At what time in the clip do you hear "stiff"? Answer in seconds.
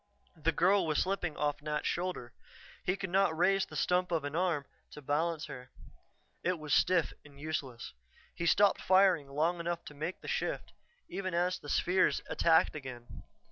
6.73-7.13